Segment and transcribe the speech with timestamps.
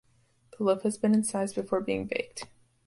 [0.57, 2.47] The loaf has been incised before being baked.